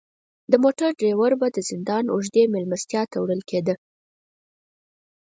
[0.51, 3.75] د موټر دریور به د زندان اوږدې میلمستیا ته وړل کیده.